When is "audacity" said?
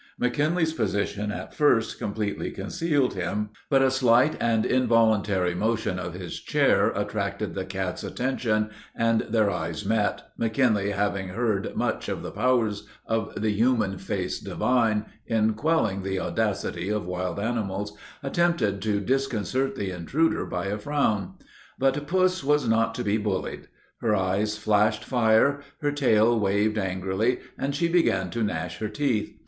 16.19-16.89